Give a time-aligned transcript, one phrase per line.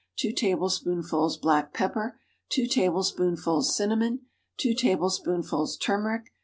[0.17, 2.19] 2 tablespoonfuls black pepper.
[2.49, 4.21] 2 tablespoonfuls cinnamon.
[4.57, 6.33] 2 tablespoonfuls turmeric.